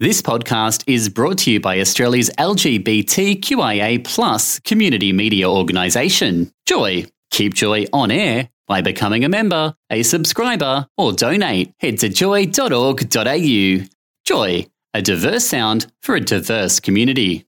[0.00, 7.06] This podcast is brought to you by Australia's LGBTQIA plus community media organisation, Joy.
[7.30, 11.72] Keep Joy on air by becoming a member, a subscriber, or donate.
[11.78, 13.86] Head to joy.org.au.
[14.24, 17.46] Joy, a diverse sound for a diverse community.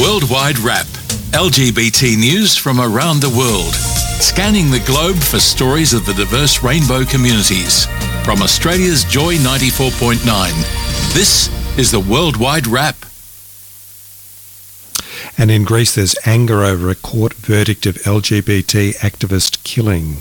[0.00, 0.86] Worldwide Wrap.
[1.34, 3.74] LGBT news from around the world.
[4.20, 7.86] Scanning the globe for stories of the diverse rainbow communities.
[8.24, 11.12] From Australia's Joy 94.9.
[11.12, 12.96] This is the Worldwide Wrap.
[15.36, 20.16] And in Greece, there's anger over a court verdict of LGBT activist killing.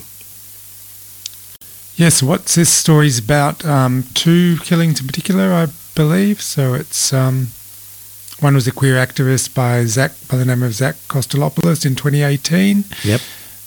[1.95, 3.64] Yes, what's this story's about?
[3.64, 6.42] Um, two killings in particular, I believe.
[6.42, 7.48] So it's um,
[8.42, 12.84] one was a queer activist by Zach by the name of Zach Kostolopoulos in 2018.
[13.06, 13.22] Yep.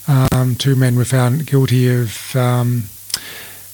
[0.06, 2.84] Um, two men were found guilty of um,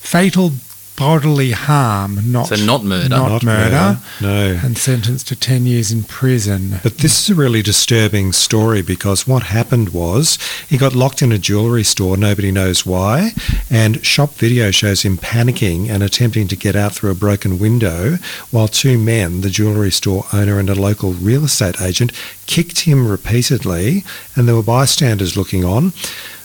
[0.02, 0.52] fatal
[0.94, 3.08] bodily harm, not So not murder.
[3.08, 4.60] not, Not murder, murder, no.
[4.62, 6.80] and sentenced to 10 years in prison.
[6.82, 10.36] But this is a really disturbing story because what happened was
[10.68, 13.30] he got locked in a jewellery store, nobody knows why,
[13.70, 18.18] and shop video shows him panicking and attempting to get out through a broken window
[18.50, 22.12] while two men, the jewellery store owner and a local real estate agent,
[22.46, 24.04] kicked him repeatedly
[24.36, 25.94] and there were bystanders looking on.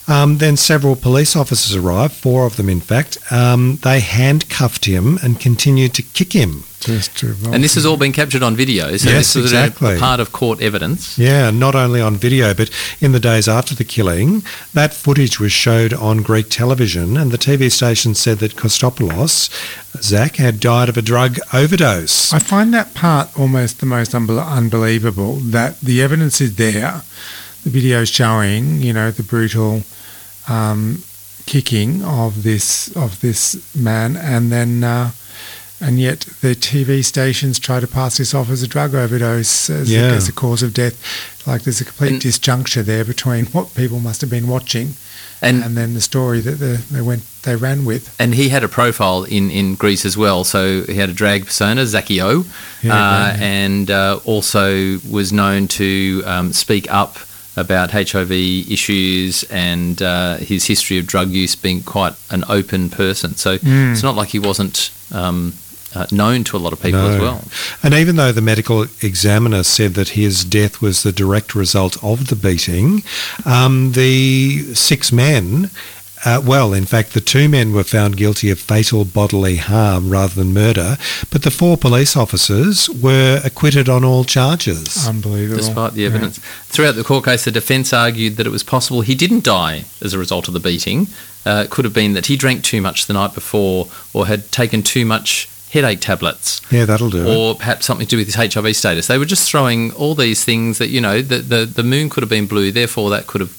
[0.09, 3.17] Um, then several police officers arrived, four of them in fact.
[3.29, 6.63] Um, they handcuffed him and continued to kick him.
[6.79, 8.95] Just And this has all been captured on video.
[8.97, 9.95] So Yes, this is a- exactly.
[9.97, 11.17] a part of court evidence.
[11.17, 12.69] Yeah, not only on video, but
[13.01, 17.37] in the days after the killing, that footage was showed on Greek television, and the
[17.37, 19.49] TV station said that Kostopoulos,
[20.01, 22.31] Zach, had died of a drug overdose.
[22.31, 27.01] I find that part almost the most unbel- unbelievable that the evidence is there,
[27.63, 29.83] the video showing, you know, the brutal
[30.47, 31.03] um,
[31.45, 35.11] kicking of this of this man, and then uh,
[35.79, 39.91] and yet the TV stations try to pass this off as a drug overdose as,
[39.91, 40.11] Yeah.
[40.11, 40.97] a, as a cause of death.
[41.45, 44.95] Like there's a complete And- disjuncture there between what people must have been watching
[45.41, 48.13] And and then the story that the, they went they ran with.
[48.19, 50.43] and he had a profile in, in Greece as well.
[50.43, 52.45] So he had a drag persona, Zakio,
[52.81, 53.37] Yeah, uh, yeah.
[53.39, 57.17] and uh, also was known to um, speak up
[57.57, 63.35] about HIV issues and uh, his history of drug use being quite an open person.
[63.35, 63.91] So Mm.
[63.93, 65.53] it's not like he wasn't um,
[65.95, 67.41] uh, known to a lot of people as well.
[67.81, 72.27] And even though the medical examiner said that his death was the direct result of
[72.27, 73.03] the beating,
[73.45, 75.71] um, the six men,
[76.27, 80.35] uh, well, in fact, the two men were found guilty of fatal bodily harm rather
[80.35, 80.97] than murder,
[81.31, 85.07] but the four police officers were acquitted on all charges.
[85.07, 85.57] Unbelievable.
[85.57, 86.07] despite the Yeah.
[86.09, 86.39] evidence.
[86.67, 90.13] Throughout the court case, the defence argued that it was possible he didn't die as
[90.13, 91.07] a result of the beating.
[91.45, 94.51] Uh, it could have been that he drank too much the night before or had
[94.51, 96.61] taken too much headache tablets.
[96.71, 97.37] yeah, that'll do it.
[97.37, 99.07] Or perhaps something to do with his HIV status.
[99.07, 102.23] They were just throwing all these things that, you know, the, the, the moon could
[102.23, 103.53] have been blue, therefore that could have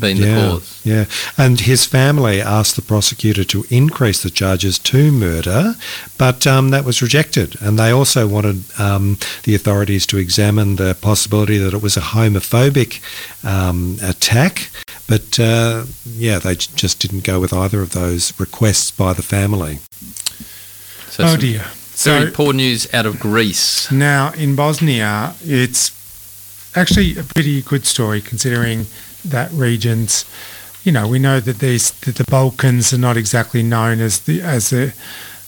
[0.00, 0.80] been the yeah, cause.
[0.84, 1.04] yeah.
[1.36, 5.74] And his family asked the prosecutor to increase the charges to murder,
[6.18, 7.56] but um, that was rejected.
[7.60, 12.00] And they also wanted um, the authorities to examine the possibility that it was a
[12.00, 13.00] homophobic
[13.44, 14.70] um, attack.
[15.08, 19.78] But uh, yeah, they just didn't go with either of those requests by the family.
[21.10, 21.64] So Oh some dear.
[21.96, 23.90] Very So poor news out of Greece.
[23.90, 25.92] now in Bosnia, it's
[26.76, 28.86] actually a pretty good story considering
[29.30, 30.24] that region's.
[30.84, 34.40] You know, we know that these that the Balkans are not exactly known as the
[34.40, 34.94] as the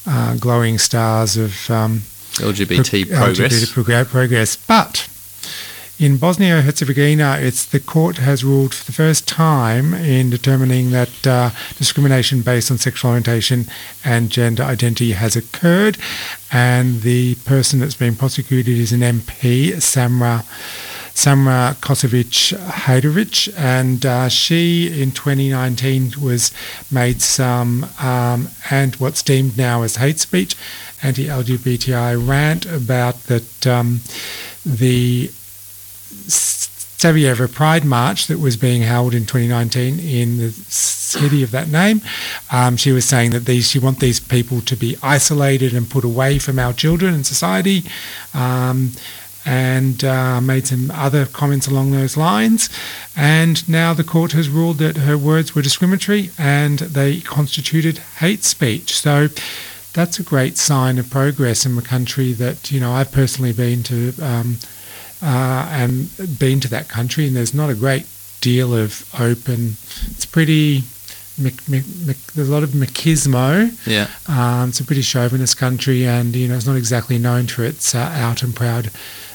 [0.06, 2.02] uh, glowing stars of um,
[2.34, 3.72] LGBT pro- progress.
[3.72, 4.56] LGBT progress.
[4.56, 5.08] But
[5.98, 11.26] in Bosnia Herzegovina, it's the court has ruled for the first time in determining that
[11.26, 13.66] uh, discrimination based on sexual orientation
[14.04, 15.98] and gender identity has occurred,
[16.52, 20.44] and the person that's being prosecuted is an MP, Samra.
[21.18, 26.52] Samra Kosovic Hajdovic, and uh, she in 2019 was
[26.92, 30.54] made some um, and what's deemed now as hate speech,
[31.02, 34.00] anti-LGBTI rant about that um,
[34.64, 35.32] the
[36.28, 42.00] Sarajevo Pride March that was being held in 2019 in the city of that name.
[42.52, 46.04] Um, she was saying that these she want these people to be isolated and put
[46.04, 47.82] away from our children and society.
[48.32, 48.92] Um,
[49.44, 52.68] and uh, made some other comments along those lines.
[53.16, 58.44] And now the court has ruled that her words were discriminatory and they constituted hate
[58.44, 58.98] speech.
[58.98, 59.28] So
[59.92, 63.82] that's a great sign of progress in a country that, you know, I've personally been
[63.84, 64.58] to um,
[65.22, 68.06] uh, and been to that country, and there's not a great
[68.40, 69.76] deal of open.
[70.10, 70.84] It's pretty
[71.38, 73.74] Mc, Mc, Mc, there's a lot of machismo.
[73.86, 74.08] Yeah.
[74.28, 77.94] Um, it's a pretty chauvinist country, and you know it's not exactly known for its
[77.94, 78.90] uh, out and proud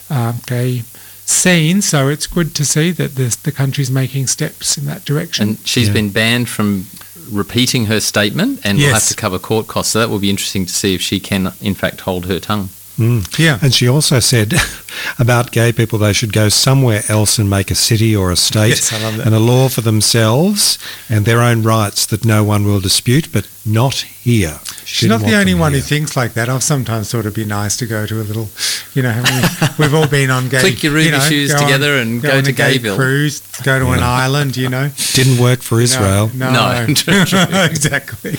[0.09, 0.83] uh, gay
[1.25, 1.81] scene.
[1.81, 5.47] So it's good to see that the the country's making steps in that direction.
[5.49, 5.93] And she's Yeah.
[5.93, 6.87] been banned from
[7.31, 9.93] repeating her statement and will have to cover court costs.
[9.93, 12.69] So that will be interesting to see if she can, in fact, hold her tongue.
[12.99, 13.39] Mm.
[13.39, 13.57] yeah.
[13.61, 14.53] And she also said
[15.19, 18.69] about gay people they should go somewhere else and make a city or a state
[18.69, 19.25] Yes, I love that.
[19.25, 20.77] and a law for themselves
[21.09, 24.59] and their own rights that no one will dispute, but not here.
[24.85, 26.49] She She's not the only them one who thinks like that.
[26.49, 28.49] I've sometimes thought it'd be nice to go to a little,
[28.93, 30.59] you know, we, we've all been on gay.
[30.59, 32.77] Click your Ruby you know, shoes go on- together and go on to a gay
[32.77, 32.95] Gayville.
[32.95, 34.89] cruise, go to an island, you know.
[35.13, 36.29] Didn't work for Israel.
[36.33, 36.85] No, No.
[37.07, 37.63] no.
[37.63, 38.35] exactly.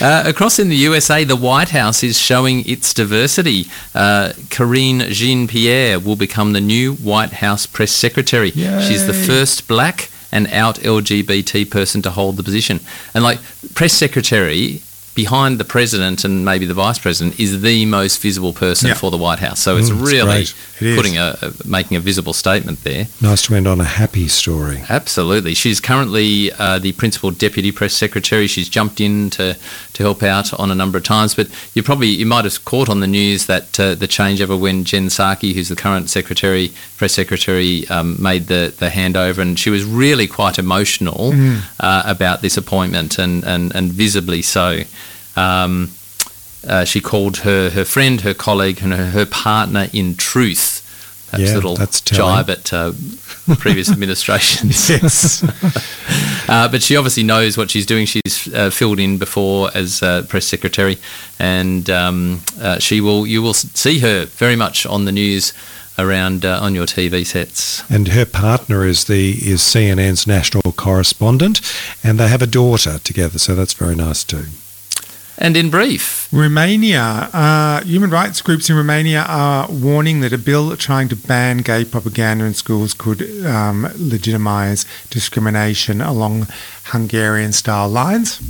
[0.00, 3.66] Uh, across in the USA, the White House is showing its diversity.
[3.94, 8.50] Uh, Karine Jean Pierre will become the new White House press secretary.
[8.50, 12.78] She's the first black and out LGBT person to hold the position.
[13.14, 13.40] And like
[13.74, 14.82] press secretary
[15.16, 18.94] behind the president and maybe the vice president is the most visible person Yeah.
[18.94, 19.60] for the White House.
[19.60, 20.42] So it's Mm, really.
[20.78, 23.08] It putting a, a making a visible statement there.
[23.22, 24.84] Nice to end on a happy story.
[24.90, 25.54] Absolutely.
[25.54, 28.46] She's currently uh, the principal deputy press secretary.
[28.46, 29.56] She's jumped in to,
[29.94, 31.34] to help out on a number of times.
[31.34, 34.84] But you probably you might have caught on the news that uh, the changeover when
[34.84, 39.70] Jen Psaki, who's the current secretary, press secretary, um, made the, the handover, and she
[39.70, 41.32] was really quite emotional
[41.80, 44.80] uh, about this appointment, and, and, and visibly so.
[45.36, 45.90] Um,
[46.66, 50.82] uh, she called her, her friend, her colleague, and her, her partner in truth.
[51.30, 52.36] Perhaps Yeah, a little that's telling.
[52.46, 52.92] jibe at uh,
[53.58, 54.88] previous administrations.
[54.90, 55.42] Yes.
[56.48, 58.06] Uh, but she obviously knows what she's doing.
[58.06, 60.96] She's uh, filled in before as uh, press secretary,
[61.40, 63.26] and um, uh, she will.
[63.26, 65.52] You will see her very much on the news
[65.98, 67.82] around uh, on your TV sets.
[67.90, 71.60] And her partner is the is CNN's national correspondent,
[72.04, 74.44] and they have a daughter together, so that's very nice too.
[75.38, 80.74] And in brief, Romania, uh, human rights groups in Romania are warning that a bill
[80.76, 86.46] trying to ban gay propaganda in schools could um, legitimise discrimination along
[86.86, 88.40] Hungarian style lines.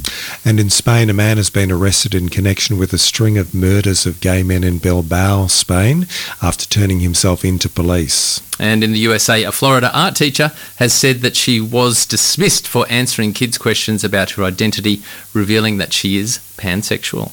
[0.45, 4.07] And in Spain, a man has been arrested in connection with a string of murders
[4.07, 6.07] of gay men in Bilbao, Spain,
[6.43, 8.41] after turning himself into police.
[8.59, 12.87] and in the USA, a Florida art teacher has said that she was dismissed for
[12.89, 15.03] answering kids' questions about her identity,
[15.35, 17.33] revealing that she is pansexual.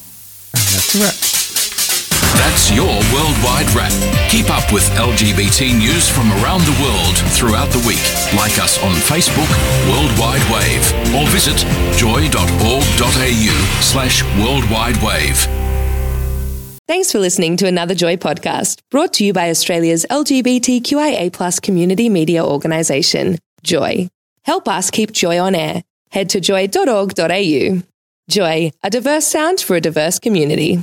[0.52, 1.43] And that's a wrap.
[3.44, 3.92] Worldwide wrap.
[4.30, 8.00] Keep up with LGBT news from around the world throughout the week.
[8.34, 9.48] Like us on Facebook,
[9.90, 10.82] Worldwide Wrap,
[11.14, 11.58] or visit
[11.98, 15.36] joy.org.au slash worldwide wrap.
[16.88, 22.08] Thanks for listening to another Joy podcast brought to you by Australia's LGBTQIA plus community
[22.08, 24.08] media organisation, Joy.
[24.44, 25.82] Help us keep Joy on air.
[26.10, 27.82] Head to joy.org.au.
[28.30, 30.82] Joy, a diverse sound for a diverse community.